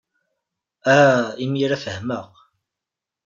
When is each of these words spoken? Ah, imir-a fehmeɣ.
Ah, 0.95 1.25
imir-a 1.43 1.77
fehmeɣ. 1.83 2.27